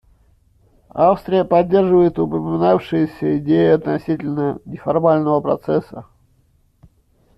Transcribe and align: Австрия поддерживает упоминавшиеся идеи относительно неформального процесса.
Австрия 0.95 1.45
поддерживает 1.45 2.17
упоминавшиеся 2.17 3.37
идеи 3.37 3.69
относительно 3.73 4.59
неформального 4.65 5.41
процесса. 5.41 6.07